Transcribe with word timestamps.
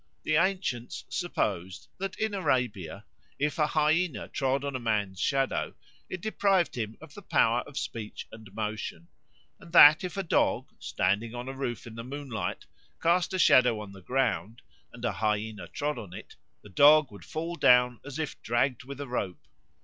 The 0.23 0.35
ancients 0.35 1.05
supposed 1.09 1.87
that 1.99 2.17
in 2.17 2.33
Arabia, 2.33 3.05
if 3.37 3.59
a 3.59 3.67
hyaena 3.67 4.29
trod 4.29 4.63
on 4.65 4.75
a 4.75 4.79
man's 4.79 5.19
shadow, 5.19 5.75
it 6.09 6.21
deprived 6.21 6.73
him 6.73 6.97
of 6.99 7.13
the 7.13 7.21
power 7.21 7.59
of 7.67 7.77
speech 7.77 8.27
and 8.31 8.51
motion; 8.55 9.09
and 9.59 9.71
that 9.73 10.03
if 10.03 10.17
a 10.17 10.23
dog, 10.23 10.71
standing 10.79 11.35
on 11.35 11.47
a 11.47 11.53
roof 11.53 11.85
in 11.85 11.93
the 11.93 12.03
moonlight, 12.03 12.65
cast 12.99 13.31
a 13.35 13.37
shadow 13.37 13.79
on 13.79 13.91
the 13.91 14.01
ground 14.01 14.63
and 14.91 15.05
a 15.05 15.11
hyaena 15.11 15.67
trod 15.67 15.99
on 15.99 16.13
it, 16.15 16.35
the 16.63 16.69
dog 16.69 17.11
would 17.11 17.23
fall 17.23 17.55
down 17.55 17.99
as 18.03 18.17
if 18.17 18.41
dragged 18.41 18.83
with 18.83 18.99
a 18.99 19.07
rope. 19.07 19.45